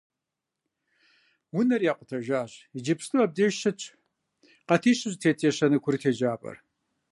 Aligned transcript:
Унэр 1.57 1.81
якъутэжащ, 1.91 2.51
иджыпсту 2.77 3.23
абдеж 3.25 3.53
щытщ 3.61 3.81
къатищу 4.67 5.09
зэтет 5.11 5.39
ещанэ 5.49 5.77
курыт 5.83 6.03
еджапӏэр. 6.09 6.57